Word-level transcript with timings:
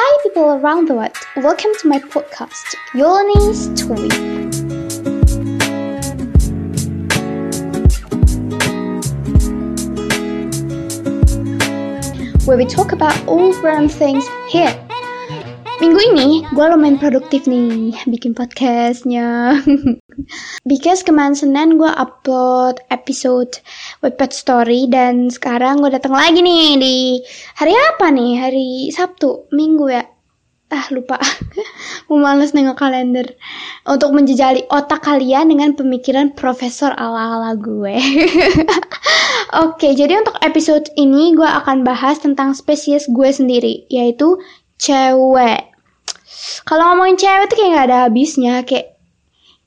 Hi, 0.00 0.22
people 0.22 0.52
around 0.52 0.86
the 0.86 0.94
world. 0.94 1.16
Welcome 1.38 1.72
to 1.80 1.88
my 1.88 1.98
podcast, 1.98 2.76
Yolani 2.94 3.52
Story. 3.52 4.08
Where 12.46 12.56
we 12.56 12.64
talk 12.64 12.92
about 12.92 13.26
all 13.26 13.52
random 13.60 13.88
things 13.88 14.24
here. 14.48 14.72
Minggu 15.78 16.00
ini 16.10 16.42
gue 16.42 16.66
lumayan 16.74 16.98
produktif 16.98 17.46
nih 17.46 17.94
bikin 18.10 18.34
podcastnya. 18.34 19.54
Because 20.68 21.06
kemarin 21.06 21.38
Senin 21.38 21.78
gue 21.78 21.86
upload 21.86 22.82
episode 22.90 23.62
Wattpad 24.02 24.34
Story 24.34 24.90
dan 24.90 25.30
sekarang 25.30 25.78
gue 25.78 25.94
datang 25.94 26.18
lagi 26.18 26.42
nih 26.42 26.82
di 26.82 26.96
hari 27.54 27.78
apa 27.94 28.10
nih? 28.10 28.42
Hari 28.42 28.90
Sabtu, 28.90 29.46
Minggu 29.54 29.86
ya? 29.86 30.02
Ah 30.74 30.90
lupa, 30.90 31.22
mau 32.10 32.18
males 32.18 32.52
nengok 32.52 32.76
kalender 32.76 33.38
Untuk 33.86 34.12
menjejali 34.12 34.66
otak 34.68 35.00
kalian 35.00 35.48
dengan 35.48 35.78
pemikiran 35.78 36.34
profesor 36.34 36.90
ala-ala 36.92 37.54
gue 37.54 37.96
Oke, 39.64 39.94
jadi 39.94 40.26
untuk 40.26 40.36
episode 40.42 40.90
ini 40.98 41.38
gue 41.38 41.46
akan 41.46 41.86
bahas 41.86 42.18
tentang 42.18 42.52
spesies 42.52 43.08
gue 43.08 43.30
sendiri 43.30 43.88
Yaitu 43.88 44.42
cewek 44.78 45.67
Kalau 46.64 46.92
ngomongin 46.92 47.16
cewek 47.20 47.46
tuh 47.52 47.56
kayak 47.56 47.70
gak 47.74 47.86
ada 47.88 47.98
habisnya 48.08 48.54
Kayak 48.64 48.98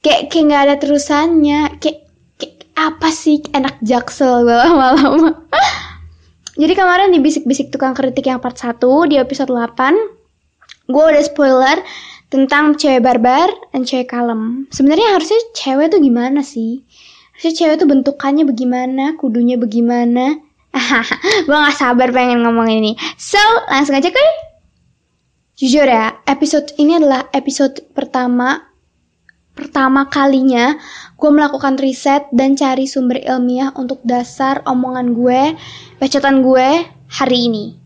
kayak 0.01 0.33
kayak 0.33 0.45
nggak 0.49 0.63
ada 0.65 0.75
terusannya 0.81 1.59
kayak, 1.77 2.09
kayak 2.41 2.55
apa 2.73 3.09
sih 3.13 3.37
enak 3.53 3.77
jaksel 3.85 4.49
gue 4.49 4.57
lama-lama 4.57 5.45
jadi 6.61 6.73
kemarin 6.73 7.13
di 7.13 7.21
bisik-bisik 7.21 7.69
tukang 7.69 7.93
kritik 7.93 8.25
yang 8.25 8.41
part 8.41 8.57
1 8.57 8.81
di 8.81 9.21
episode 9.21 9.53
8 9.53 10.89
gue 10.89 11.03
udah 11.05 11.23
spoiler 11.23 11.77
tentang 12.31 12.79
cewek 12.79 13.03
barbar 13.03 13.51
dan 13.75 13.83
cewek 13.83 14.07
kalem. 14.07 14.63
Sebenarnya 14.71 15.19
harusnya 15.19 15.39
cewek 15.51 15.91
tuh 15.91 15.99
gimana 15.99 16.39
sih? 16.39 16.79
Harusnya 17.35 17.53
cewek 17.59 17.75
tuh 17.83 17.87
bentukannya 17.91 18.47
bagaimana 18.47 19.19
kudunya 19.19 19.59
bagaimana? 19.59 20.39
Gue 21.47 21.51
gak 21.51 21.75
sabar 21.75 22.07
pengen 22.15 22.47
ngomong 22.47 22.71
ini. 22.71 22.95
So 23.19 23.39
langsung 23.67 23.99
aja 23.99 24.07
kuy 24.07 24.29
jujur 25.61 25.85
ya 25.85 26.17
episode 26.25 26.73
ini 26.81 26.97
adalah 26.97 27.29
episode 27.37 27.85
pertama 27.93 28.65
pertama 29.53 30.09
kalinya 30.09 30.73
gue 31.21 31.29
melakukan 31.29 31.77
riset 31.77 32.25
dan 32.33 32.57
cari 32.57 32.89
sumber 32.89 33.21
ilmiah 33.21 33.69
untuk 33.77 34.01
dasar 34.01 34.65
omongan 34.65 35.13
gue, 35.13 35.53
bacotan 36.01 36.41
gue 36.41 36.89
hari 37.13 37.45
ini. 37.45 37.77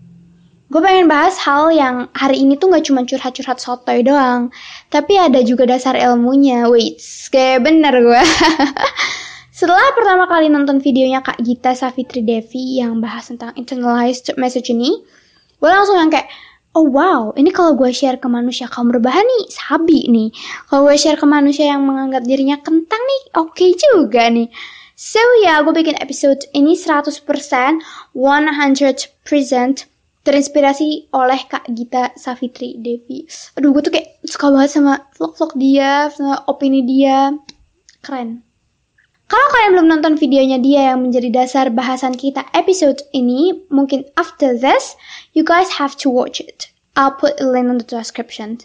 Gue 0.71 0.79
pengen 0.79 1.11
bahas 1.11 1.35
hal 1.43 1.67
yang 1.75 2.07
hari 2.15 2.47
ini 2.47 2.55
tuh 2.55 2.71
gak 2.71 2.87
cuma 2.87 3.03
curhat-curhat 3.03 3.59
sotoy 3.59 4.07
doang, 4.07 4.55
tapi 4.87 5.19
ada 5.19 5.43
juga 5.43 5.67
dasar 5.67 5.99
ilmunya. 5.99 6.71
Wait, 6.71 7.03
kayak 7.27 7.67
bener 7.67 7.91
gue. 7.91 8.23
Setelah 9.59 9.91
pertama 9.99 10.31
kali 10.31 10.47
nonton 10.47 10.79
videonya 10.79 11.19
Kak 11.19 11.43
Gita 11.43 11.75
Savitri 11.75 12.23
Devi 12.23 12.79
yang 12.79 13.03
bahas 13.03 13.27
tentang 13.27 13.51
internalized 13.59 14.31
message 14.39 14.71
ini, 14.71 14.95
gue 15.59 15.69
langsung 15.69 15.99
yang 15.99 16.07
kayak, 16.07 16.31
oh 16.75 16.85
wow, 16.91 17.31
ini 17.39 17.55
kalau 17.55 17.73
gue 17.79 17.89
share 17.95 18.19
ke 18.19 18.27
manusia 18.27 18.67
kaum 18.67 18.91
berbahan 18.91 19.23
nih, 19.23 19.45
sabi 19.47 20.11
nih. 20.11 20.29
Kalau 20.67 20.91
gue 20.91 20.99
share 20.99 21.15
ke 21.15 21.23
manusia 21.23 21.71
yang 21.71 21.87
menganggap 21.87 22.27
dirinya 22.27 22.59
kentang 22.59 22.99
nih, 22.99 23.21
oke 23.39 23.55
okay 23.55 23.71
juga 23.73 24.27
nih. 24.27 24.51
So 24.95 25.19
ya, 25.43 25.55
yeah, 25.55 25.57
gue 25.63 25.75
bikin 25.75 25.99
episode 25.99 26.43
ini 26.55 26.75
100%, 26.75 27.23
100% 28.15 28.15
terinspirasi 30.25 31.13
oleh 31.13 31.39
Kak 31.45 31.67
Gita 31.71 32.15
Savitri 32.17 32.79
Devi. 32.79 33.27
Aduh, 33.59 33.75
gue 33.75 33.81
tuh 33.85 33.93
kayak 33.93 34.23
suka 34.25 34.49
banget 34.51 34.71
sama 34.73 35.03
vlog-vlog 35.15 35.51
dia, 35.59 36.09
sama 36.11 36.43
opini 36.49 36.81
dia. 36.87 37.35
Keren. 38.01 38.41
Kalau 39.25 39.47
kalian 39.49 39.71
belum 39.73 39.89
nonton 39.89 40.13
videonya 40.21 40.61
dia 40.61 40.93
yang 40.93 41.01
menjadi 41.01 41.33
dasar 41.33 41.73
bahasan 41.73 42.13
kita 42.13 42.45
episode 42.53 43.01
ini, 43.09 43.57
mungkin 43.73 44.05
after 44.21 44.53
this, 44.53 44.93
you 45.33 45.41
guys 45.41 45.81
have 45.81 45.97
to 45.97 46.13
watch 46.13 46.37
it. 46.37 46.69
I'll 46.93 47.17
put 47.17 47.41
a 47.41 47.49
link 47.49 47.65
in 47.65 47.81
the 47.81 47.87
description. 47.89 48.61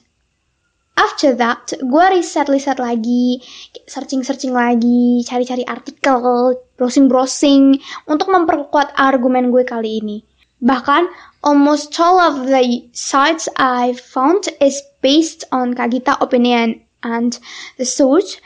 After 1.00 1.32
that, 1.41 1.72
gue 1.81 2.04
riset-riset 2.12 2.76
lagi, 2.76 3.41
searching-searching 3.88 4.53
lagi, 4.53 5.25
cari-cari 5.25 5.65
artikel, 5.65 6.60
browsing-browsing, 6.76 7.81
untuk 8.04 8.28
memperkuat 8.28 8.93
argumen 9.00 9.49
gue 9.49 9.65
kali 9.65 10.04
ini. 10.04 10.20
Bahkan, 10.60 11.09
almost 11.41 11.97
all 11.97 12.20
of 12.20 12.53
the 12.53 12.84
sites 12.93 13.49
I 13.56 13.97
found 13.97 14.53
is 14.60 14.84
based 15.00 15.49
on 15.49 15.72
Kagita 15.72 16.20
opinion 16.20 16.84
and 17.00 17.41
the 17.81 17.88
source 17.88 18.37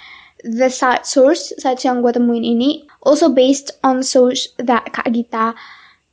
the 0.44 0.68
source 1.02 1.56
site 1.56 1.82
yang 1.88 2.04
gue 2.04 2.12
temuin 2.12 2.44
ini 2.44 2.84
also 3.00 3.32
based 3.32 3.72
on 3.80 4.04
source 4.04 4.52
that 4.60 4.84
Kak 4.92 5.08
Gita 5.08 5.56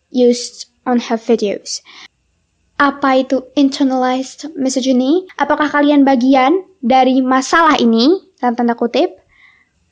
used 0.09 0.71
on 0.87 1.03
her 1.03 1.19
videos. 1.19 1.83
Apa 2.81 3.21
itu 3.21 3.45
internalized 3.53 4.49
misogyny? 4.57 5.29
Apakah 5.37 5.69
kalian 5.69 6.01
bagian 6.01 6.65
dari 6.81 7.21
masalah 7.21 7.77
ini? 7.77 8.31
Dalam 8.41 8.57
tanda 8.57 8.73
kutip. 8.73 9.21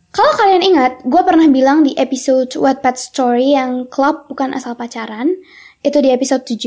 Kalau 0.10 0.34
kalian 0.34 0.66
ingat, 0.66 1.06
gue 1.06 1.22
pernah 1.22 1.46
bilang 1.54 1.86
di 1.86 1.94
episode 1.94 2.50
Wattpad 2.58 2.98
Story 2.98 3.54
yang 3.54 3.86
klub 3.94 4.26
bukan 4.26 4.58
asal 4.58 4.74
pacaran, 4.74 5.38
itu 5.86 6.02
di 6.02 6.10
episode 6.10 6.50
7, 6.50 6.58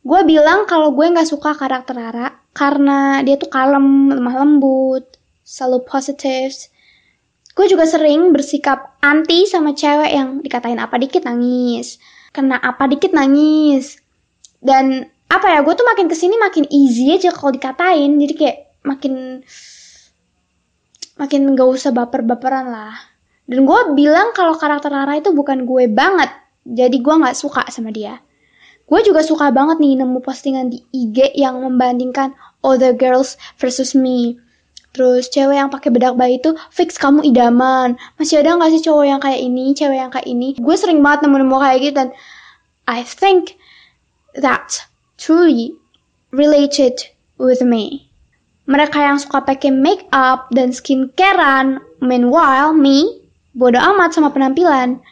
gue 0.00 0.20
bilang 0.24 0.64
kalau 0.64 0.96
gue 0.96 1.04
nggak 1.04 1.28
suka 1.28 1.52
karakter 1.52 1.92
Rara 1.92 2.40
karena 2.56 3.20
dia 3.20 3.36
tuh 3.36 3.52
kalem, 3.52 4.16
lemah 4.16 4.32
lembut, 4.32 5.04
selalu 5.44 5.84
positif, 5.84 6.72
Gue 7.60 7.68
juga 7.68 7.84
sering 7.84 8.32
bersikap 8.32 8.96
anti 9.04 9.44
sama 9.44 9.76
cewek 9.76 10.08
yang 10.08 10.40
dikatain 10.40 10.80
apa 10.80 10.96
dikit 10.96 11.28
nangis. 11.28 12.00
Kena 12.32 12.56
apa 12.56 12.88
dikit 12.88 13.12
nangis. 13.12 14.00
Dan 14.64 15.04
apa 15.28 15.46
ya, 15.52 15.60
gue 15.60 15.76
tuh 15.76 15.84
makin 15.84 16.08
ke 16.08 16.16
sini 16.16 16.40
makin 16.40 16.64
easy 16.72 17.12
aja 17.12 17.28
kalau 17.36 17.52
dikatain. 17.52 18.16
Jadi 18.16 18.32
kayak 18.32 18.80
makin 18.80 19.44
makin 21.20 21.52
gak 21.52 21.68
usah 21.68 21.92
baper-baperan 21.92 22.72
lah. 22.72 22.96
Dan 23.44 23.68
gue 23.68 23.80
bilang 23.92 24.32
kalau 24.32 24.56
karakter 24.56 24.88
Rara 24.88 25.20
itu 25.20 25.36
bukan 25.36 25.68
gue 25.68 25.84
banget. 25.84 26.32
Jadi 26.64 26.96
gue 26.96 27.12
gak 27.12 27.36
suka 27.36 27.68
sama 27.68 27.92
dia. 27.92 28.24
Gue 28.88 29.04
juga 29.04 29.20
suka 29.20 29.52
banget 29.52 29.84
nih 29.84 30.00
nemu 30.00 30.24
postingan 30.24 30.72
di 30.72 30.80
IG 30.96 31.36
yang 31.36 31.60
membandingkan 31.60 32.32
other 32.64 32.96
girls 32.96 33.36
versus 33.60 33.92
me. 33.92 34.40
Terus 34.90 35.30
cewek 35.30 35.54
yang 35.54 35.70
pakai 35.70 35.94
bedak 35.94 36.18
bayi 36.18 36.42
itu 36.42 36.58
fix 36.74 36.98
kamu 36.98 37.22
idaman. 37.30 37.94
Masih 38.18 38.42
ada 38.42 38.58
nggak 38.58 38.70
sih 38.74 38.82
cowok 38.82 39.04
yang 39.06 39.20
kayak 39.22 39.40
ini, 39.40 39.70
cewek 39.70 39.98
yang 40.02 40.10
kayak 40.10 40.26
ini? 40.26 40.58
Gue 40.58 40.74
sering 40.74 40.98
banget 40.98 41.26
nemu-nemu 41.26 41.56
kayak 41.62 41.78
gitu 41.78 41.94
dan 41.94 42.08
I 42.90 43.06
think 43.06 43.54
that 44.34 44.82
truly 45.14 45.78
related 46.34 46.98
with 47.38 47.62
me. 47.62 48.10
Mereka 48.66 48.98
yang 48.98 49.18
suka 49.18 49.42
pakai 49.42 49.70
make 49.74 50.06
up 50.14 50.50
dan 50.54 50.74
skincarean, 50.74 51.82
meanwhile 52.02 52.74
me 52.74 53.22
bodo 53.54 53.78
amat 53.78 54.14
sama 54.14 54.30
penampilan. 54.30 55.02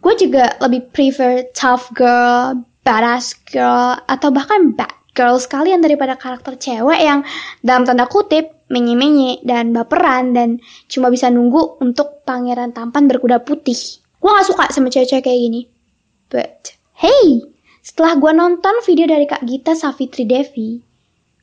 Gue 0.00 0.16
juga 0.16 0.56
lebih 0.60 0.92
prefer 0.92 1.46
tough 1.56 1.88
girl, 1.96 2.60
badass 2.84 3.36
girl, 3.48 3.96
atau 4.08 4.28
bahkan 4.32 4.72
bad 4.76 4.92
girl 5.12 5.36
sekalian 5.36 5.84
daripada 5.84 6.16
karakter 6.16 6.56
cewek 6.56 7.00
yang 7.00 7.20
dalam 7.60 7.84
tanda 7.84 8.08
kutip 8.08 8.61
menye-menye 8.72 9.44
dan 9.44 9.76
baperan 9.76 10.32
dan 10.32 10.56
cuma 10.88 11.12
bisa 11.12 11.28
nunggu 11.28 11.76
untuk 11.84 12.24
pangeran 12.24 12.72
tampan 12.72 13.04
berkuda 13.04 13.44
putih. 13.44 13.76
Gue 14.16 14.32
gak 14.32 14.48
suka 14.48 14.64
sama 14.72 14.88
cewek-cewek 14.88 15.28
kayak 15.28 15.40
gini. 15.44 15.68
But, 16.32 16.72
hey, 16.96 17.44
setelah 17.84 18.16
gue 18.16 18.32
nonton 18.32 18.80
video 18.88 19.04
dari 19.04 19.28
Kak 19.28 19.44
Gita 19.44 19.76
Savitri 19.76 20.24
Devi, 20.24 20.80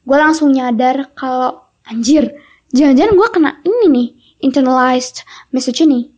gue 0.02 0.18
langsung 0.18 0.50
nyadar 0.50 1.14
kalau 1.14 1.70
anjir, 1.86 2.34
jangan-jangan 2.74 3.14
gue 3.14 3.28
kena 3.30 3.52
ini 3.62 3.86
nih, 3.94 4.10
internalized 4.42 5.22
misogyny. 5.54 6.10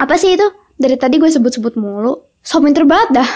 Apa 0.00 0.16
sih 0.16 0.40
itu? 0.40 0.48
Dari 0.80 0.96
tadi 0.96 1.20
gue 1.20 1.28
sebut-sebut 1.28 1.76
mulu. 1.76 2.24
So 2.40 2.64
pinter 2.64 2.88
banget 2.88 3.20
dah. 3.20 3.28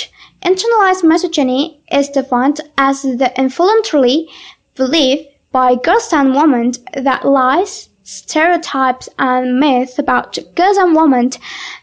Internalized 0.46 1.02
misogyny 1.02 1.82
is 1.90 2.08
defined 2.08 2.60
as 2.78 3.02
the 3.02 3.32
involuntary 3.36 4.28
belief 4.76 5.26
by 5.50 5.74
girls 5.74 6.12
and 6.12 6.36
women 6.36 6.70
that 6.94 7.26
lies, 7.26 7.88
stereotypes, 8.04 9.08
and 9.18 9.58
myths 9.58 9.98
about 9.98 10.38
girls 10.54 10.76
and 10.76 10.94
women 10.94 11.32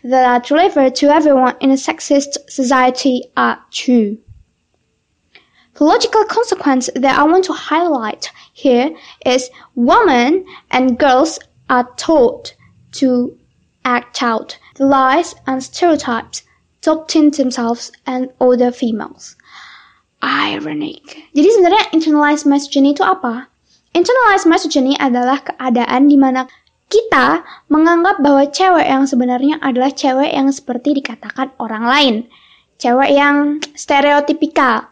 that 0.06 0.26
are 0.26 0.40
delivered 0.40 0.96
to 0.96 1.10
everyone 1.10 1.58
in 1.60 1.72
a 1.72 1.74
sexist 1.74 2.38
society 2.50 3.26
are 3.36 3.60
true. 3.70 4.18
The 5.74 5.84
logical 5.84 6.24
consequence 6.24 6.90
that 6.96 7.20
I 7.20 7.24
want 7.24 7.44
to 7.46 7.54
highlight 7.54 8.32
here 8.54 8.96
is 9.26 9.50
women 9.76 10.46
and 10.72 10.98
girls 10.98 11.38
are 11.70 11.90
taught 11.98 12.56
to 12.94 13.38
act 13.84 14.24
out 14.24 14.58
the 14.76 14.86
lies 14.86 15.36
and 15.48 15.62
stereotypes 15.62 16.44
top 16.84 17.08
tin 17.08 17.32
themselves 17.32 17.96
and 18.04 18.30
other 18.44 18.70
females. 18.70 19.40
Ironic. 20.24 21.04
Jadi 21.32 21.50
sebenarnya 21.56 21.86
internalized 21.96 22.48
misogyny 22.48 22.92
itu 22.92 23.04
apa? 23.04 23.48
Internalized 23.96 24.48
misogyny 24.48 24.96
adalah 25.00 25.40
keadaan 25.44 26.12
di 26.12 26.20
mana 26.20 26.48
kita 26.92 27.42
menganggap 27.74 28.22
bahwa 28.22 28.46
cewek 28.48 28.86
yang 28.86 29.04
sebenarnya 29.10 29.58
adalah 29.64 29.90
cewek 29.90 30.30
yang 30.30 30.52
seperti 30.54 31.00
dikatakan 31.00 31.52
orang 31.58 31.84
lain. 31.88 32.16
Cewek 32.78 33.12
yang 33.12 33.60
stereotipikal. 33.74 34.92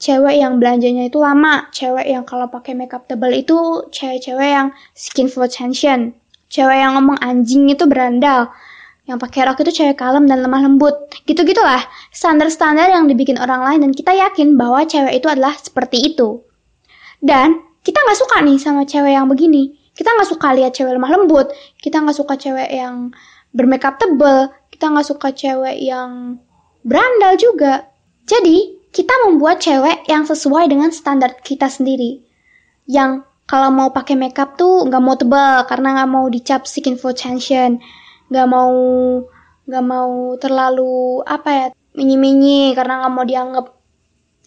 Cewek 0.00 0.40
yang 0.40 0.56
belanjanya 0.56 1.12
itu 1.12 1.20
lama. 1.20 1.68
Cewek 1.74 2.08
yang 2.08 2.24
kalau 2.24 2.48
pakai 2.48 2.72
makeup 2.72 3.04
tebal 3.04 3.34
itu 3.36 3.84
cewek-cewek 3.92 4.48
yang 4.48 4.68
skin 4.96 5.28
for 5.28 5.44
attention. 5.44 6.16
Cewek 6.48 6.80
yang 6.80 6.96
ngomong 6.96 7.20
anjing 7.20 7.68
itu 7.68 7.84
berandal 7.84 8.48
yang 9.10 9.18
pakai 9.18 9.42
rok 9.44 9.58
itu 9.66 9.82
cewek 9.82 9.98
kalem 9.98 10.30
dan 10.30 10.46
lemah 10.46 10.62
lembut. 10.62 11.10
Gitu-gitulah 11.26 11.82
standar-standar 12.14 12.86
yang 12.88 13.10
dibikin 13.10 13.36
orang 13.36 13.66
lain 13.66 13.80
dan 13.82 13.92
kita 13.92 14.14
yakin 14.14 14.54
bahwa 14.54 14.86
cewek 14.86 15.18
itu 15.18 15.26
adalah 15.26 15.58
seperti 15.58 16.14
itu. 16.14 16.46
Dan 17.18 17.58
kita 17.82 17.98
nggak 18.00 18.18
suka 18.18 18.36
nih 18.46 18.58
sama 18.62 18.82
cewek 18.86 19.12
yang 19.12 19.26
begini. 19.26 19.74
Kita 19.92 20.14
nggak 20.14 20.28
suka 20.30 20.54
lihat 20.54 20.72
cewek 20.78 20.94
lemah 20.94 21.10
lembut. 21.10 21.50
Kita 21.82 22.00
nggak 22.00 22.16
suka 22.16 22.34
cewek 22.38 22.70
yang 22.70 23.10
bermakeup 23.50 23.98
tebel. 23.98 24.48
Kita 24.70 24.88
nggak 24.88 25.06
suka 25.10 25.28
cewek 25.34 25.76
yang 25.82 26.40
berandal 26.86 27.36
juga. 27.36 27.90
Jadi, 28.24 28.80
kita 28.94 29.12
membuat 29.26 29.60
cewek 29.60 30.06
yang 30.06 30.24
sesuai 30.24 30.70
dengan 30.70 30.94
standar 30.94 31.36
kita 31.42 31.66
sendiri. 31.66 32.22
Yang 32.86 33.26
kalau 33.50 33.74
mau 33.74 33.90
pakai 33.90 34.14
makeup 34.14 34.54
tuh 34.54 34.86
nggak 34.86 35.02
mau 35.02 35.18
tebel 35.18 35.66
karena 35.66 35.88
nggak 35.98 36.10
mau 36.10 36.26
dicap 36.30 36.70
skin 36.70 36.94
for 36.94 37.10
attention 37.10 37.82
nggak 38.30 38.48
mau 38.48 38.74
nggak 39.66 39.84
mau 39.86 40.34
terlalu 40.38 41.22
apa 41.26 41.50
ya 41.50 41.66
minyi-minyi 41.94 42.72
karena 42.78 43.04
nggak 43.04 43.12
mau 43.12 43.24
dianggap 43.26 43.66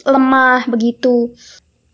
lemah 0.04 0.62
begitu 0.68 1.32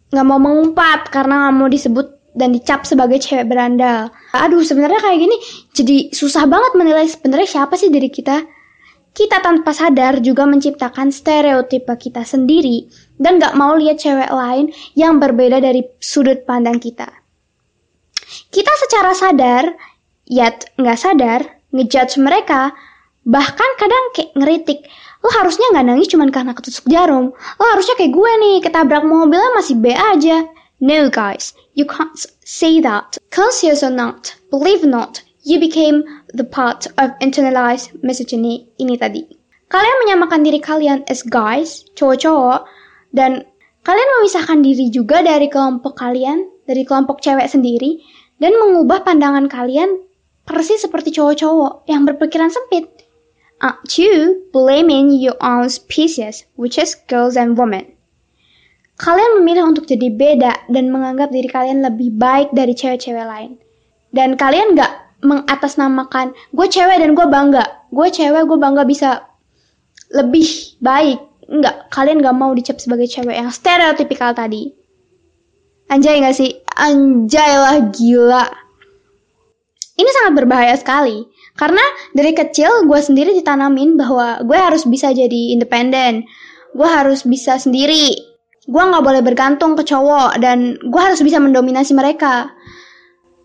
nggak 0.10 0.26
mau 0.26 0.40
mengumpat 0.42 1.10
karena 1.14 1.50
nggak 1.50 1.56
mau 1.58 1.70
disebut 1.70 2.08
dan 2.38 2.54
dicap 2.54 2.86
sebagai 2.86 3.18
cewek 3.20 3.50
berandal. 3.50 4.14
Aduh, 4.32 4.62
sebenarnya 4.62 5.02
kayak 5.02 5.20
gini 5.20 5.38
jadi 5.74 5.98
susah 6.14 6.46
banget 6.46 6.72
menilai 6.78 7.06
sebenarnya 7.10 7.50
siapa 7.60 7.76
sih 7.76 7.90
diri 7.90 8.10
kita. 8.10 8.46
Kita 9.10 9.42
tanpa 9.42 9.74
sadar 9.74 10.22
juga 10.22 10.46
menciptakan 10.46 11.10
stereotipe 11.10 11.92
kita 11.98 12.22
sendiri 12.22 12.88
dan 13.18 13.42
gak 13.42 13.58
mau 13.58 13.74
lihat 13.74 14.00
cewek 14.00 14.30
lain 14.30 14.70
yang 14.94 15.18
berbeda 15.18 15.60
dari 15.60 15.82
sudut 15.98 16.46
pandang 16.46 16.78
kita. 16.78 17.10
Kita 18.54 18.72
secara 18.86 19.12
sadar, 19.18 19.74
yet 20.30 20.70
nggak 20.78 21.00
sadar, 21.02 21.42
ngejudge 21.76 22.18
mereka, 22.22 22.74
bahkan 23.26 23.70
kadang 23.78 24.04
kayak 24.16 24.34
ngeritik. 24.38 24.80
Lo 25.20 25.30
harusnya 25.36 25.68
nggak 25.76 25.86
nangis 25.86 26.08
cuman 26.10 26.30
karena 26.32 26.56
ketusuk 26.56 26.88
jarum. 26.88 27.36
Lo 27.36 27.64
harusnya 27.76 27.96
kayak 28.00 28.16
gue 28.16 28.32
nih, 28.40 28.58
ketabrak 28.64 29.04
mobilnya 29.04 29.52
masih 29.58 29.76
B 29.78 29.92
aja. 29.92 30.48
No 30.80 31.12
guys, 31.12 31.52
you 31.76 31.84
can't 31.84 32.16
say 32.48 32.80
that. 32.80 33.20
Conscious 33.36 33.84
or 33.84 33.92
not, 33.92 34.32
believe 34.48 34.88
not, 34.88 35.20
you 35.44 35.60
became 35.60 36.08
the 36.32 36.48
part 36.48 36.88
of 36.96 37.12
internalized 37.20 37.92
misogyny 38.00 38.72
ini 38.80 38.96
tadi. 38.96 39.28
Kalian 39.68 39.98
menyamakan 40.08 40.42
diri 40.42 40.64
kalian 40.64 41.04
as 41.12 41.22
guys, 41.22 41.84
cowok-cowok, 42.00 42.64
dan 43.12 43.44
kalian 43.84 44.10
memisahkan 44.18 44.64
diri 44.64 44.88
juga 44.88 45.20
dari 45.20 45.52
kelompok 45.52 46.00
kalian, 46.00 46.48
dari 46.64 46.88
kelompok 46.88 47.20
cewek 47.20 47.46
sendiri, 47.52 48.00
dan 48.40 48.56
mengubah 48.56 49.04
pandangan 49.04 49.52
kalian 49.52 50.00
persis 50.50 50.82
seperti 50.82 51.14
cowok-cowok 51.14 51.86
yang 51.86 52.10
berpikiran 52.10 52.50
sempit. 52.50 52.90
Aren't 53.62 54.02
you 54.02 54.42
blaming 54.50 55.14
your 55.14 55.38
own 55.46 55.70
species, 55.70 56.50
which 56.58 56.82
is 56.82 56.98
girls 57.06 57.38
and 57.38 57.54
women? 57.54 57.86
Kalian 58.98 59.40
memilih 59.40 59.70
untuk 59.70 59.86
jadi 59.86 60.10
beda 60.10 60.68
dan 60.74 60.90
menganggap 60.90 61.30
diri 61.30 61.48
kalian 61.48 61.86
lebih 61.86 62.18
baik 62.18 62.50
dari 62.52 62.74
cewek-cewek 62.74 63.24
lain. 63.24 63.62
Dan 64.10 64.36
kalian 64.36 64.74
gak 64.74 65.22
mengatasnamakan, 65.22 66.34
gue 66.56 66.68
cewek 66.68 66.98
dan 66.98 67.14
gue 67.14 67.28
bangga. 67.30 67.86
Gue 67.94 68.10
cewek, 68.10 68.44
gue 68.50 68.58
bangga 68.60 68.84
bisa 68.84 69.24
lebih 70.12 70.80
baik. 70.82 71.20
Enggak, 71.48 71.88
kalian 71.94 72.20
gak 72.20 72.36
mau 72.36 72.52
dicap 72.52 72.80
sebagai 72.82 73.08
cewek 73.08 73.38
yang 73.38 73.54
stereotipikal 73.54 74.34
tadi. 74.34 74.72
Anjay 75.92 76.20
gak 76.20 76.36
sih? 76.36 76.60
Anjay 76.80 77.54
lah 77.60 77.92
gila. 77.92 78.69
Ini 80.00 80.10
sangat 80.16 80.34
berbahaya 80.40 80.80
sekali. 80.80 81.28
Karena 81.60 81.84
dari 82.16 82.32
kecil 82.32 82.88
gue 82.88 83.00
sendiri 83.04 83.36
ditanamin 83.36 84.00
bahwa 84.00 84.40
gue 84.48 84.56
harus 84.56 84.88
bisa 84.88 85.12
jadi 85.12 85.52
independen. 85.52 86.24
Gue 86.72 86.88
harus 86.88 87.28
bisa 87.28 87.60
sendiri. 87.60 88.16
Gue 88.64 88.80
gak 88.80 89.04
boleh 89.04 89.20
bergantung 89.20 89.76
ke 89.76 89.84
cowok 89.84 90.40
dan 90.40 90.80
gue 90.80 91.02
harus 91.04 91.20
bisa 91.20 91.36
mendominasi 91.44 91.92
mereka. 91.92 92.48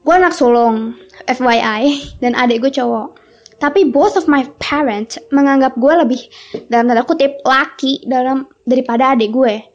Gue 0.07 0.15
anak 0.15 0.37
sulung, 0.37 0.95
FYI, 1.27 2.15
dan 2.23 2.39
adik 2.39 2.63
gue 2.63 2.71
cowok. 2.71 3.19
Tapi 3.59 3.91
both 3.91 4.15
of 4.15 4.31
my 4.31 4.47
parents 4.63 5.19
menganggap 5.35 5.75
gue 5.75 5.95
lebih 6.07 6.21
dalam 6.71 6.87
tanda 6.87 7.03
kutip 7.03 7.41
laki 7.43 8.05
dalam 8.07 8.47
daripada 8.69 9.17
adik 9.17 9.33
gue 9.35 9.74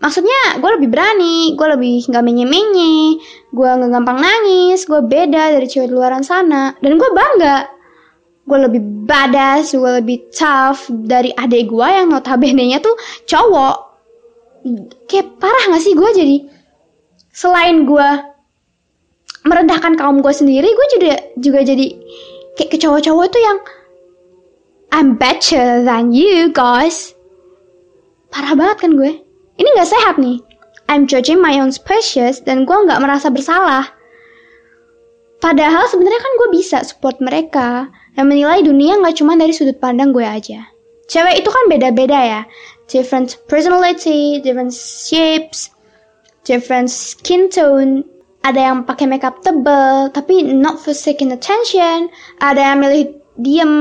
maksudnya 0.00 0.56
gue 0.58 0.70
lebih 0.80 0.88
berani 0.88 1.52
gue 1.54 1.66
lebih 1.76 2.08
nggak 2.08 2.24
menye-menye 2.24 3.20
gue 3.52 3.68
nggak 3.68 3.90
gampang 3.92 4.18
nangis 4.18 4.88
gue 4.88 5.00
beda 5.04 5.54
dari 5.54 5.66
cewek 5.68 5.92
luaran 5.92 6.24
sana. 6.24 6.74
Dan 6.80 6.96
gue 6.96 7.10
bangga. 7.12 7.68
Gue 8.48 8.58
lebih 8.66 8.82
badass 9.06 9.76
gue 9.76 9.92
lebih 10.02 10.32
tough 10.32 10.88
dari 10.90 11.30
adik 11.36 11.70
gue 11.70 11.86
yang 11.86 12.10
notabene 12.10 12.64
nya 12.72 12.80
tuh 12.82 12.96
cowok. 13.28 13.76
Kayak 15.06 15.38
parah 15.40 15.64
gak 15.72 15.82
sih 15.84 15.94
gue 15.94 16.10
jadi? 16.16 16.36
Selain 17.30 17.86
gue 17.86 18.08
merendahkan 19.46 19.96
kaum 19.96 20.20
gue 20.20 20.34
sendiri 20.34 20.68
gue 20.68 20.86
juga 20.98 21.14
juga 21.40 21.60
jadi 21.64 21.86
kayak 22.60 22.70
ke 22.72 22.76
cowok-cowok 22.76 23.26
tuh 23.32 23.40
yang 23.40 23.58
I'm 24.90 25.16
better 25.16 25.86
than 25.86 26.10
you 26.10 26.50
guys. 26.50 27.14
Parah 28.30 28.58
banget 28.58 28.78
kan 28.84 28.92
gue 28.98 29.29
ini 29.60 29.68
gak 29.76 29.92
sehat 29.92 30.16
nih. 30.16 30.40
I'm 30.88 31.04
judging 31.04 31.38
my 31.38 31.60
own 31.60 31.70
species 31.70 32.40
dan 32.40 32.64
gue 32.64 32.76
gak 32.88 32.98
merasa 33.04 33.28
bersalah. 33.28 33.92
Padahal 35.40 35.86
sebenarnya 35.88 36.20
kan 36.20 36.32
gue 36.36 36.48
bisa 36.56 36.82
support 36.82 37.20
mereka 37.20 37.88
dan 38.16 38.24
menilai 38.26 38.64
dunia 38.64 38.96
gak 39.04 39.20
cuma 39.20 39.36
dari 39.36 39.52
sudut 39.52 39.76
pandang 39.78 40.16
gue 40.16 40.24
aja. 40.24 40.64
Cewek 41.06 41.44
itu 41.44 41.50
kan 41.52 41.64
beda-beda 41.68 42.18
ya. 42.18 42.42
Different 42.90 43.38
personality, 43.46 44.42
different 44.42 44.74
shapes, 44.74 45.70
different 46.42 46.90
skin 46.90 47.52
tone. 47.52 48.02
Ada 48.40 48.72
yang 48.72 48.88
pakai 48.88 49.04
makeup 49.04 49.44
tebel 49.44 50.08
tapi 50.16 50.42
not 50.42 50.80
for 50.80 50.96
seeking 50.96 51.30
attention. 51.30 52.08
Ada 52.40 52.72
yang 52.72 52.78
milih 52.80 53.04
diem, 53.38 53.74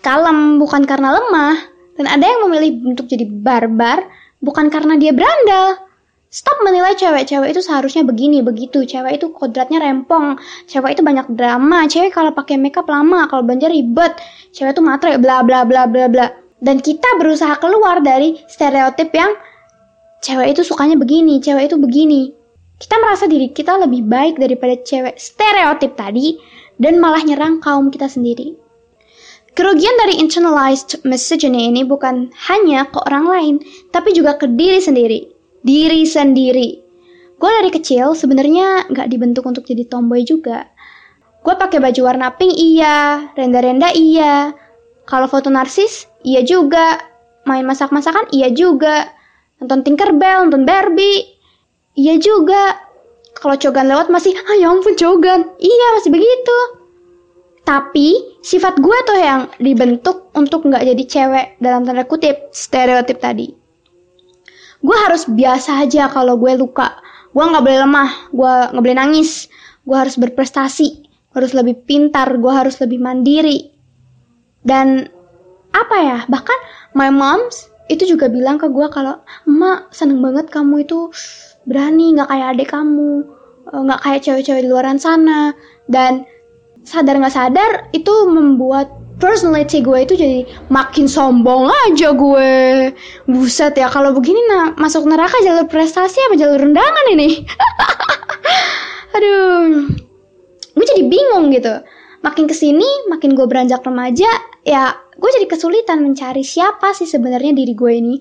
kalem 0.00 0.58
bukan 0.58 0.88
karena 0.88 1.20
lemah. 1.20 1.56
Dan 2.00 2.08
ada 2.08 2.24
yang 2.24 2.48
memilih 2.48 2.96
untuk 2.96 3.12
jadi 3.12 3.28
barbar 3.28 4.08
bukan 4.40 4.72
karena 4.72 4.96
dia 4.96 5.12
berandal. 5.14 5.88
Stop 6.30 6.62
menilai 6.62 6.94
cewek-cewek 6.94 7.50
itu 7.50 7.58
seharusnya 7.58 8.06
begini, 8.06 8.38
begitu. 8.38 8.86
Cewek 8.86 9.18
itu 9.18 9.34
kodratnya 9.34 9.82
rempong. 9.82 10.38
Cewek 10.70 10.94
itu 10.94 11.02
banyak 11.02 11.26
drama. 11.34 11.90
Cewek 11.90 12.14
kalau 12.14 12.30
pakai 12.30 12.54
makeup 12.54 12.86
lama, 12.86 13.26
kalau 13.26 13.42
belanja 13.42 13.66
ribet. 13.66 14.14
Cewek 14.54 14.78
itu 14.78 14.82
matre, 14.82 15.18
bla 15.18 15.42
bla 15.42 15.66
bla 15.66 15.90
bla 15.90 16.06
bla. 16.06 16.30
Dan 16.62 16.78
kita 16.78 17.18
berusaha 17.18 17.58
keluar 17.58 17.98
dari 17.98 18.38
stereotip 18.46 19.10
yang 19.10 19.34
cewek 20.22 20.54
itu 20.54 20.62
sukanya 20.62 20.94
begini, 20.94 21.42
cewek 21.42 21.72
itu 21.72 21.76
begini. 21.80 22.30
Kita 22.78 22.96
merasa 23.02 23.26
diri 23.26 23.50
kita 23.50 23.80
lebih 23.80 24.06
baik 24.06 24.38
daripada 24.38 24.78
cewek 24.78 25.18
stereotip 25.18 25.98
tadi 25.98 26.38
dan 26.78 27.02
malah 27.02 27.26
nyerang 27.26 27.58
kaum 27.58 27.90
kita 27.90 28.06
sendiri. 28.06 28.54
Kerugian 29.50 29.98
dari 29.98 30.22
internalized 30.22 31.02
misogyny 31.02 31.74
ini 31.74 31.82
bukan 31.82 32.30
hanya 32.48 32.86
ke 32.86 33.02
orang 33.02 33.26
lain, 33.26 33.54
tapi 33.90 34.14
juga 34.14 34.38
ke 34.38 34.46
diri 34.46 34.78
sendiri. 34.78 35.20
Diri 35.60 36.06
sendiri. 36.06 36.68
Gue 37.40 37.50
dari 37.50 37.70
kecil 37.72 38.14
sebenarnya 38.14 38.86
nggak 38.92 39.08
dibentuk 39.10 39.44
untuk 39.48 39.66
jadi 39.66 39.88
tomboy 39.90 40.22
juga. 40.22 40.70
Gue 41.40 41.56
pakai 41.56 41.80
baju 41.80 42.00
warna 42.04 42.36
pink 42.36 42.52
iya, 42.52 43.32
renda-renda 43.32 43.90
iya. 43.96 44.52
Kalau 45.08 45.26
foto 45.26 45.48
narsis, 45.48 46.06
iya 46.22 46.44
juga. 46.44 47.00
Main 47.48 47.64
masak-masakan, 47.64 48.30
iya 48.30 48.52
juga. 48.52 49.08
Nonton 49.58 49.82
Tinkerbell, 49.82 50.46
nonton 50.46 50.68
Barbie, 50.68 51.40
iya 51.96 52.20
juga. 52.20 52.76
Kalau 53.34 53.56
cogan 53.56 53.88
lewat 53.88 54.12
masih, 54.12 54.36
ah 54.36 54.56
ya 54.60 54.68
ampun 54.68 54.94
cogan. 54.94 55.48
Iya, 55.58 55.86
masih 55.96 56.12
begitu. 56.12 56.79
Tapi 57.70 58.42
sifat 58.42 58.82
gue 58.82 58.98
tuh 59.06 59.14
yang 59.14 59.46
dibentuk 59.62 60.34
untuk 60.34 60.66
nggak 60.66 60.82
jadi 60.90 61.04
cewek 61.06 61.46
dalam 61.62 61.86
tanda 61.86 62.02
kutip 62.02 62.50
stereotip 62.50 63.22
tadi. 63.22 63.46
Gue 64.82 64.96
harus 65.06 65.30
biasa 65.30 65.86
aja 65.86 66.10
kalau 66.10 66.34
gue 66.34 66.58
luka. 66.58 66.98
Gue 67.30 67.46
nggak 67.46 67.62
boleh 67.62 67.78
lemah, 67.86 68.10
gue 68.34 68.54
nggak 68.74 68.82
boleh 68.82 68.98
nangis. 68.98 69.46
Gue 69.86 69.94
harus 69.94 70.18
berprestasi, 70.18 70.88
gue 71.30 71.36
harus 71.38 71.54
lebih 71.54 71.86
pintar, 71.86 72.42
gue 72.42 72.50
harus 72.50 72.74
lebih 72.82 72.98
mandiri. 72.98 73.70
Dan 74.66 75.06
apa 75.70 75.96
ya 76.02 76.18
bahkan 76.26 76.58
my 76.98 77.14
moms 77.14 77.70
itu 77.86 78.02
juga 78.02 78.26
bilang 78.26 78.58
ke 78.58 78.66
gue 78.66 78.86
kalau 78.90 79.22
emak 79.46 79.94
seneng 79.94 80.18
banget 80.18 80.50
kamu 80.50 80.82
itu 80.82 81.14
berani 81.70 82.18
nggak 82.18 82.26
kayak 82.26 82.48
adik 82.58 82.68
kamu 82.74 83.22
eh, 83.70 83.78
nggak 83.78 84.00
kayak 84.02 84.20
cewek-cewek 84.26 84.62
di 84.66 84.70
luaran 84.74 84.98
sana 84.98 85.54
dan 85.86 86.26
sadar 86.84 87.20
nggak 87.20 87.34
sadar 87.34 87.72
itu 87.92 88.12
membuat 88.28 89.00
personality 89.20 89.84
gue 89.84 89.98
itu 90.02 90.14
jadi 90.16 90.40
makin 90.72 91.06
sombong 91.06 91.68
aja 91.86 92.16
gue. 92.16 92.52
Buset 93.28 93.76
ya 93.76 93.92
kalau 93.92 94.16
begini 94.16 94.40
nah 94.48 94.72
masuk 94.80 95.04
neraka 95.06 95.36
jalur 95.44 95.68
prestasi 95.68 96.18
apa 96.26 96.34
jalur 96.40 96.58
rendangan 96.58 97.06
ini? 97.12 97.44
Aduh. 99.14 99.92
Gue 100.72 100.84
jadi 100.88 101.04
bingung 101.04 101.52
gitu. 101.52 101.84
Makin 102.24 102.48
ke 102.48 102.56
sini 102.56 102.88
makin 103.12 103.36
gue 103.36 103.44
beranjak 103.44 103.84
remaja 103.84 104.28
ya 104.64 104.92
gue 105.20 105.30
jadi 105.36 105.46
kesulitan 105.48 106.00
mencari 106.00 106.40
siapa 106.44 106.96
sih 106.96 107.04
sebenarnya 107.04 107.52
diri 107.52 107.76
gue 107.76 107.92
ini. 107.92 108.16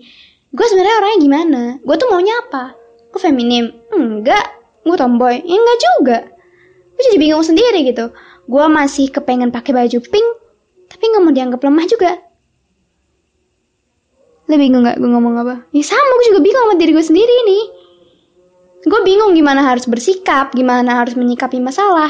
Gue 0.51 0.65
sebenarnya 0.67 0.95
orangnya 0.99 1.19
gimana? 1.23 1.61
Gue 1.79 1.95
tuh 1.95 2.11
maunya 2.11 2.35
apa? 2.43 2.75
Gue 3.15 3.21
feminim? 3.23 3.71
Enggak. 3.95 4.59
Gue 4.83 4.99
tomboy? 4.99 5.39
Ya 5.47 5.55
enggak 5.55 5.79
juga. 5.79 6.17
Gue 6.99 7.03
jadi 7.07 7.17
bingung 7.21 7.45
sendiri 7.45 7.87
gitu 7.87 8.11
gue 8.49 8.65
masih 8.65 9.13
kepengen 9.13 9.53
pakai 9.53 9.77
baju 9.77 10.01
pink 10.01 10.27
tapi 10.89 11.03
nggak 11.05 11.21
mau 11.21 11.33
dianggap 11.33 11.61
lemah 11.61 11.85
juga. 11.85 12.11
Lo 14.49 14.57
bingung 14.57 14.81
nggak 14.81 14.97
gue 14.97 15.09
ngomong 15.13 15.35
apa? 15.37 15.55
Ya 15.69 15.85
sama 15.85 16.01
gue 16.01 16.25
juga 16.33 16.41
bingung 16.41 16.63
sama 16.65 16.75
diri 16.81 16.91
gue 16.97 17.05
sendiri 17.05 17.35
nih. 17.45 17.63
Gue 18.89 18.99
bingung 19.05 19.37
gimana 19.37 19.61
harus 19.61 19.85
bersikap 19.85 20.49
gimana 20.57 21.05
harus 21.05 21.13
menyikapi 21.13 21.61
masalah. 21.61 22.09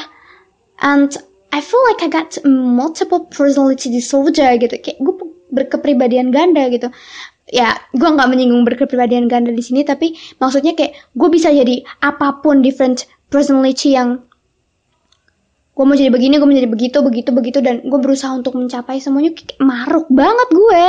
And 0.79 1.11
I 1.51 1.59
feel 1.59 1.83
like 1.91 1.99
I 1.99 2.07
got 2.07 2.39
multiple 2.47 3.27
personality 3.27 3.91
disorder 3.91 4.55
gitu. 4.55 4.79
Kayak 4.79 5.03
gue 5.03 5.15
berkepribadian 5.51 6.31
ganda 6.31 6.71
gitu. 6.71 6.87
Ya 7.51 7.75
gue 7.91 8.07
nggak 8.07 8.31
menyinggung 8.31 8.63
berkepribadian 8.63 9.27
ganda 9.27 9.51
di 9.51 9.59
sini 9.59 9.83
tapi 9.83 10.15
maksudnya 10.39 10.71
kayak 10.71 10.95
gue 11.19 11.27
bisa 11.27 11.51
jadi 11.51 11.83
apa 11.99 12.39
pun 12.39 12.63
different 12.63 13.03
personality 13.27 13.99
yang 13.99 14.23
gue 15.79 15.85
mau 15.87 15.95
jadi 15.95 16.11
begini 16.11 16.35
gue 16.35 16.43
mau 16.43 16.57
jadi 16.59 16.67
begitu 16.67 16.99
begitu 16.99 17.31
begitu 17.31 17.63
dan 17.63 17.79
gue 17.87 17.99
berusaha 18.03 18.35
untuk 18.35 18.59
mencapai 18.59 18.99
semuanya 18.99 19.31
kayak 19.31 19.55
maruk 19.63 20.11
banget 20.11 20.49
gue 20.51 20.85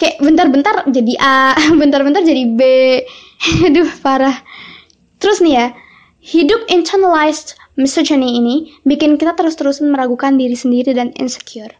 kayak 0.00 0.16
bentar-bentar 0.24 0.88
jadi 0.88 1.12
A 1.20 1.52
bentar-bentar 1.80 2.24
jadi 2.24 2.48
B 2.48 2.60
aduh 3.68 3.90
parah 4.00 4.40
terus 5.20 5.44
nih 5.44 5.60
ya 5.60 5.66
hidup 6.24 6.64
internalized 6.72 7.52
misogyny 7.78 8.42
ini 8.42 8.74
bikin 8.82 9.16
kita 9.16 9.38
terus-terusan 9.38 9.94
meragukan 9.94 10.34
diri 10.34 10.58
sendiri 10.58 10.90
dan 10.92 11.14
insecure. 11.14 11.70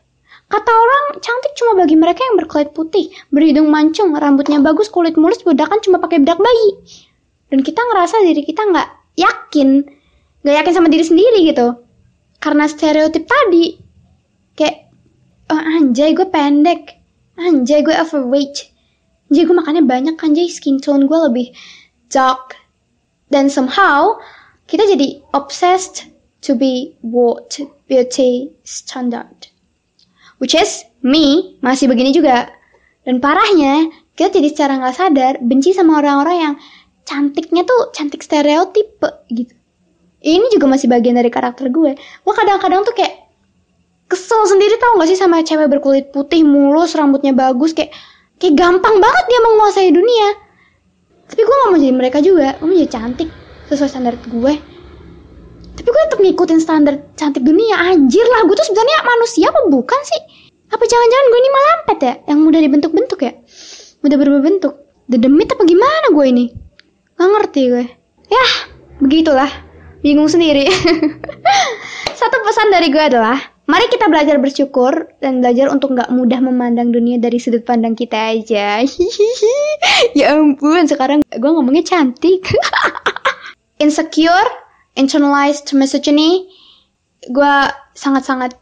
Kata 0.48 0.72
orang, 0.72 1.20
cantik 1.20 1.52
cuma 1.60 1.84
bagi 1.84 1.98
mereka 1.98 2.24
yang 2.24 2.40
berkulit 2.40 2.72
putih, 2.72 3.12
berhidung 3.28 3.68
mancung, 3.68 4.16
rambutnya 4.16 4.64
bagus, 4.64 4.88
kulit 4.88 5.18
mulus, 5.20 5.44
bedakan 5.44 5.76
cuma 5.84 6.00
pakai 6.00 6.24
bedak 6.24 6.40
bayi. 6.40 6.70
Dan 7.52 7.60
kita 7.60 7.84
ngerasa 7.84 8.24
diri 8.24 8.48
kita 8.48 8.64
nggak 8.64 8.88
yakin, 9.20 9.84
nggak 10.42 10.56
yakin 10.64 10.74
sama 10.74 10.88
diri 10.92 11.04
sendiri 11.04 11.40
gitu. 11.48 11.84
Karena 12.38 12.70
stereotip 12.70 13.26
tadi, 13.26 13.74
kayak, 14.54 14.94
oh 15.50 15.58
anjay 15.58 16.14
gue 16.14 16.26
pendek, 16.30 17.02
anjay 17.34 17.82
gue 17.82 17.94
overweight, 17.94 18.70
anjay 19.28 19.42
gue 19.42 19.56
makannya 19.58 19.82
banyak, 19.82 20.16
anjay 20.22 20.46
skin 20.46 20.78
tone 20.78 21.10
gue 21.10 21.18
lebih 21.18 21.50
dark. 22.06 22.54
Dan 23.28 23.50
somehow, 23.50 24.16
kita 24.70 24.86
jadi 24.86 25.18
obsessed 25.34 26.06
to 26.46 26.54
be 26.54 26.94
what 27.02 27.58
beauty 27.90 28.54
standard. 28.62 29.50
Which 30.38 30.54
is 30.54 30.86
me 31.02 31.58
masih 31.58 31.90
begini 31.90 32.14
juga. 32.14 32.54
Dan 33.02 33.18
parahnya, 33.18 33.90
kita 34.14 34.38
jadi 34.38 34.48
secara 34.54 34.78
nggak 34.78 34.94
sadar 34.94 35.34
benci 35.42 35.74
sama 35.74 35.98
orang-orang 35.98 36.36
yang 36.38 36.54
cantiknya 37.02 37.66
tuh 37.66 37.90
cantik 37.90 38.22
stereotipe 38.22 39.26
gitu. 39.34 39.57
Ini 40.18 40.50
juga 40.50 40.66
masih 40.66 40.90
bagian 40.90 41.14
dari 41.14 41.30
karakter 41.30 41.70
gue. 41.70 41.94
Gue 41.96 42.34
kadang-kadang 42.34 42.82
tuh 42.82 42.94
kayak 42.94 43.30
kesel 44.10 44.42
sendiri 44.50 44.74
tau 44.82 44.98
gak 44.98 45.08
sih 45.12 45.18
sama 45.20 45.44
cewek 45.44 45.70
berkulit 45.70 46.10
putih 46.10 46.42
mulus, 46.42 46.98
rambutnya 46.98 47.30
bagus, 47.36 47.76
kayak 47.76 47.94
kayak 48.42 48.58
gampang 48.58 48.98
banget 48.98 49.24
dia 49.30 49.40
menguasai 49.44 49.90
dunia. 49.94 50.28
Tapi 51.28 51.40
gue 51.44 51.54
gak 51.54 51.68
mau 51.70 51.78
jadi 51.78 51.94
mereka 51.94 52.18
juga, 52.18 52.58
gue 52.58 52.66
mau 52.66 52.74
jadi 52.74 52.90
cantik 52.90 53.28
sesuai 53.70 53.90
standar 53.92 54.18
gue. 54.18 54.52
Tapi 55.78 55.86
gue 55.86 56.02
tetap 56.10 56.18
ngikutin 56.18 56.58
standar 56.58 56.98
cantik 57.14 57.46
dunia. 57.46 57.78
Anjir 57.78 58.26
lah 58.26 58.42
gue 58.42 58.56
tuh 58.58 58.66
sebenarnya 58.66 58.98
manusia 59.06 59.46
apa 59.54 59.60
bukan 59.70 60.00
sih? 60.02 60.22
Apa 60.74 60.82
jangan-jangan 60.82 61.26
gue 61.30 61.38
ini 61.38 61.50
malampet 61.54 61.98
ya? 62.02 62.14
Yang 62.26 62.38
mudah 62.42 62.60
dibentuk-bentuk 62.66 63.20
ya? 63.22 63.32
Mudah 64.02 64.16
berubah 64.18 64.42
bentuk. 64.42 64.74
Dedemit 65.06 65.54
apa 65.54 65.62
gimana 65.62 66.06
gue 66.10 66.24
ini? 66.26 66.44
Gak 67.14 67.28
ngerti 67.30 67.62
gue. 67.70 67.84
Ya 68.26 68.46
begitulah 68.98 69.67
bingung 70.04 70.30
sendiri 70.30 70.68
satu 72.20 72.36
pesan 72.44 72.68
dari 72.70 72.88
gue 72.90 73.04
adalah 73.04 73.58
Mari 73.68 73.84
kita 73.92 74.08
belajar 74.08 74.40
bersyukur 74.40 75.12
dan 75.20 75.44
belajar 75.44 75.68
untuk 75.68 75.92
nggak 75.92 76.08
mudah 76.08 76.40
memandang 76.40 76.88
dunia 76.88 77.20
dari 77.20 77.36
sudut 77.36 77.68
pandang 77.68 77.92
kita 77.92 78.32
aja. 78.32 78.80
ya 80.16 80.40
ampun, 80.40 80.88
sekarang 80.88 81.20
gue 81.20 81.50
ngomongnya 81.52 81.84
cantik. 81.84 82.48
insecure, 83.84 84.48
internalized 84.96 85.76
misogyny, 85.76 86.48
gue 87.28 87.54
sangat-sangat 87.92 88.56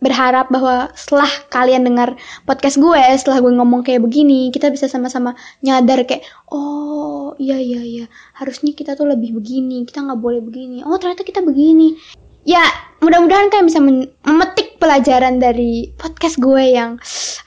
berharap 0.00 0.48
bahwa 0.48 0.88
setelah 0.96 1.28
kalian 1.52 1.84
dengar 1.84 2.16
podcast 2.48 2.80
gue, 2.80 3.00
setelah 3.20 3.44
gue 3.44 3.52
ngomong 3.52 3.84
kayak 3.84 4.00
begini, 4.00 4.48
kita 4.48 4.72
bisa 4.72 4.88
sama-sama 4.88 5.36
nyadar 5.60 6.02
kayak, 6.08 6.24
oh 6.48 7.36
iya 7.36 7.60
iya 7.60 7.80
iya, 7.84 8.04
harusnya 8.36 8.72
kita 8.72 8.96
tuh 8.96 9.06
lebih 9.06 9.36
begini, 9.36 9.84
kita 9.84 10.02
nggak 10.02 10.20
boleh 10.20 10.40
begini. 10.40 10.82
Oh 10.82 10.96
ternyata 10.96 11.22
kita 11.22 11.44
begini. 11.44 12.00
Ya 12.48 12.64
mudah-mudahan 13.04 13.52
kalian 13.52 13.68
bisa 13.68 13.80
memetik 14.24 14.80
pelajaran 14.80 15.36
dari 15.36 15.92
podcast 16.00 16.40
gue 16.40 16.72
yang 16.72 16.96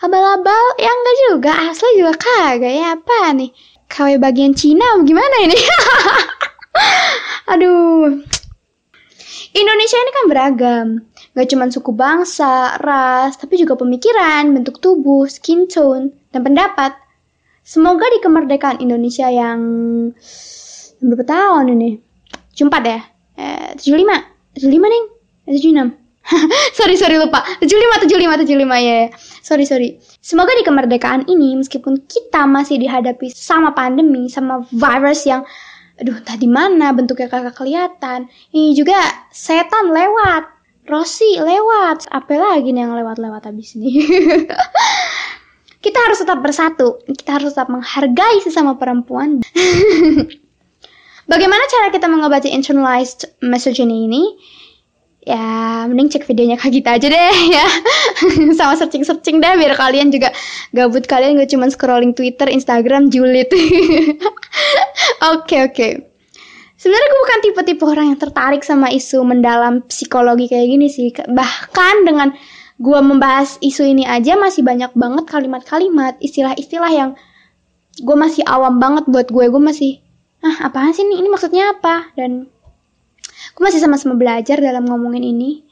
abal-abal, 0.05 0.63
yang 0.77 0.93
enggak 0.93 1.17
juga, 1.29 1.53
asli 1.73 1.89
juga 1.97 2.13
kagak 2.21 2.73
ya 2.73 2.93
apa 2.93 3.33
nih? 3.33 3.49
KW 3.89 4.21
bagian 4.21 4.53
Cina 4.53 4.85
gimana 5.01 5.35
ini? 5.45 5.57
Aduh. 7.53 8.21
Indonesia 9.53 9.97
ini 10.01 10.11
kan 10.13 10.25
beragam. 10.25 10.87
Gak 11.33 11.49
cuma 11.49 11.65
suku 11.69 11.91
bangsa, 11.97 12.77
ras, 12.77 13.33
tapi 13.41 13.57
juga 13.57 13.73
pemikiran, 13.73 14.53
bentuk 14.53 14.77
tubuh, 14.77 15.25
skin 15.25 15.65
tone, 15.65 16.13
dan 16.29 16.45
pendapat. 16.45 16.93
Semoga 17.65 18.05
di 18.13 18.21
kemerdekaan 18.21 18.77
Indonesia 18.83 19.33
yang 19.33 19.59
berapa 21.01 21.25
tahun 21.25 21.73
ini? 21.73 21.97
Jumpat 22.53 22.81
ya? 22.85 22.99
Eh, 23.39 23.73
75? 23.81 24.61
75 24.61 24.93
nih? 24.93 25.03
76? 25.49 26.03
sorry 26.77 26.95
sorry 26.95 27.19
lupa 27.19 27.43
75 27.59 28.07
75 28.07 28.47
75 28.47 28.55
ya 28.55 28.79
yeah. 28.79 29.05
sorry 29.43 29.67
sorry 29.67 29.99
semoga 30.23 30.55
di 30.55 30.63
kemerdekaan 30.63 31.27
ini 31.27 31.59
meskipun 31.59 31.99
kita 32.07 32.47
masih 32.47 32.79
dihadapi 32.79 33.27
sama 33.27 33.75
pandemi 33.75 34.31
sama 34.31 34.63
virus 34.71 35.27
yang 35.27 35.43
aduh 35.99 36.15
tadi 36.23 36.47
mana 36.47 36.95
bentuknya 36.95 37.27
kakak 37.27 37.59
kelihatan 37.59 38.31
ini 38.55 38.71
juga 38.71 38.95
setan 39.35 39.91
lewat 39.91 40.47
Rosi 40.83 41.39
lewat. 41.39 42.11
Apa 42.11 42.35
lagi 42.35 42.75
nih 42.75 42.83
yang 42.83 42.93
lewat-lewat 42.95 43.47
habis 43.47 43.75
ini? 43.79 44.03
Kita 45.83 45.99
harus 45.99 46.19
tetap 46.23 46.39
bersatu. 46.39 46.99
Kita 47.07 47.39
harus 47.39 47.55
tetap 47.55 47.67
menghargai 47.71 48.39
sesama 48.43 48.75
perempuan. 48.75 49.43
Bagaimana 51.31 51.63
cara 51.71 51.87
kita 51.87 52.11
mengobati 52.11 52.51
internalized 52.51 53.31
misogyny 53.39 54.11
ini? 54.11 54.23
Ya 55.23 55.87
mending 55.87 56.11
cek 56.11 56.27
videonya 56.27 56.59
kak 56.59 56.67
kita 56.75 56.99
aja 56.99 57.07
deh 57.07 57.35
ya. 57.55 57.67
Sama 58.51 58.75
searching 58.75 59.07
searching 59.07 59.39
deh 59.39 59.55
biar 59.55 59.71
kalian 59.79 60.11
juga 60.11 60.35
gabut. 60.75 61.07
Kalian 61.07 61.39
gak 61.39 61.47
cuma 61.55 61.71
scrolling 61.71 62.11
Twitter 62.11 62.51
Instagram 62.51 63.07
julid. 63.07 63.47
Oke 65.23 65.63
oke 65.63 66.12
sebenarnya 66.83 67.07
gue 67.07 67.19
bukan 67.23 67.39
tipe-tipe 67.47 67.83
orang 67.87 68.05
yang 68.11 68.19
tertarik 68.19 68.59
sama 68.67 68.91
isu 68.91 69.23
mendalam 69.23 69.79
psikologi 69.87 70.51
kayak 70.51 70.67
gini 70.67 70.87
sih 70.91 71.15
bahkan 71.31 72.03
dengan 72.03 72.35
gue 72.75 72.99
membahas 72.99 73.55
isu 73.63 73.87
ini 73.87 74.03
aja 74.03 74.35
masih 74.35 74.67
banyak 74.67 74.91
banget 74.91 75.23
kalimat-kalimat 75.31 76.19
istilah-istilah 76.19 76.91
yang 76.91 77.09
gue 78.03 78.17
masih 78.19 78.43
awam 78.43 78.83
banget 78.83 79.07
buat 79.07 79.31
gue 79.31 79.45
gue 79.47 79.63
masih 79.63 80.03
ah 80.43 80.67
apaan 80.67 80.91
sih 80.91 81.07
ini 81.07 81.23
ini 81.23 81.31
maksudnya 81.31 81.71
apa 81.71 82.11
dan 82.19 82.51
Aku 83.51 83.59
masih 83.61 83.83
sama-sama 83.83 84.15
belajar 84.15 84.57
dalam 84.63 84.87
ngomongin 84.87 85.21
ini. 85.35 85.67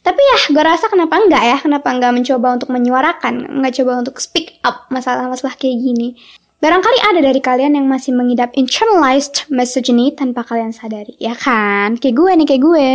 Tapi 0.00 0.16
ya, 0.16 0.38
gue 0.56 0.64
rasa 0.64 0.88
kenapa 0.88 1.20
enggak 1.20 1.44
ya? 1.44 1.56
Kenapa 1.60 1.92
enggak 1.92 2.12
mencoba 2.16 2.56
untuk 2.56 2.72
menyuarakan? 2.72 3.60
Enggak 3.60 3.80
coba 3.80 4.00
untuk 4.00 4.16
speak 4.16 4.60
up 4.64 4.88
masalah-masalah 4.88 5.56
kayak 5.60 5.76
gini. 5.76 6.16
Barangkali 6.60 6.98
ada 7.08 7.20
dari 7.24 7.40
kalian 7.40 7.72
yang 7.72 7.88
masih 7.88 8.12
mengidap 8.12 8.52
internalized 8.52 9.48
misogyny 9.48 10.12
tanpa 10.12 10.44
kalian 10.44 10.76
sadari. 10.76 11.16
Ya 11.16 11.32
kan? 11.32 11.96
Kayak 11.96 12.20
gue 12.20 12.30
nih, 12.36 12.46
kayak 12.46 12.62
gue. 12.62 12.88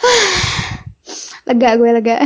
lega 1.52 1.70
gue 1.76 1.90
lega. 2.00 2.16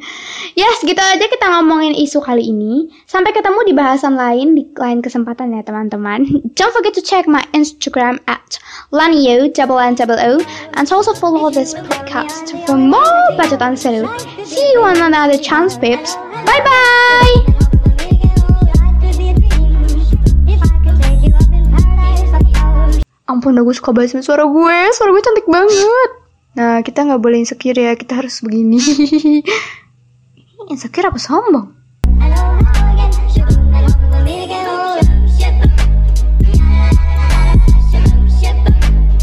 yes, 0.60 0.76
gitu 0.84 1.00
aja 1.00 1.26
kita 1.32 1.46
ngomongin 1.48 1.96
isu 1.96 2.20
kali 2.20 2.44
ini. 2.44 2.92
Sampai 3.08 3.32
ketemu 3.32 3.64
di 3.64 3.72
bahasan 3.72 4.20
lain 4.20 4.52
di 4.52 4.68
lain 4.76 5.00
kesempatan 5.00 5.56
ya 5.56 5.64
teman-teman. 5.64 6.28
Don't 6.60 6.76
forget 6.76 6.92
to 6.92 7.02
check 7.02 7.24
my 7.24 7.40
Instagram 7.56 8.20
at 8.28 8.60
lanio 8.92 9.48
double 9.48 9.80
n 9.80 9.96
double 9.96 10.20
o 10.20 10.44
and 10.76 10.86
also 10.92 11.16
follow 11.16 11.48
this 11.48 11.72
podcast 11.88 12.52
for 12.68 12.76
more 12.76 13.32
bacotan 13.40 13.80
seru. 13.80 14.04
See 14.44 14.76
you 14.76 14.84
on 14.84 15.00
another 15.00 15.40
chance, 15.40 15.80
peeps. 15.80 16.20
Bye 16.44 16.60
Ampun, 23.30 23.54
aku 23.54 23.70
suka 23.70 23.94
banget 23.94 24.18
sama 24.18 24.26
suara 24.26 24.44
gue. 24.44 24.78
Suara 24.90 25.10
gue 25.14 25.22
cantik 25.22 25.46
banget. 25.46 26.10
Nah, 26.58 26.82
kita 26.82 27.06
nggak 27.06 27.22
boleh 27.22 27.38
insecure 27.46 27.78
ya. 27.78 27.94
Kita 27.94 28.18
harus 28.18 28.42
begini. 28.42 28.82
insecure 30.72 31.06
apa 31.06 31.18
sombong? 31.22 31.79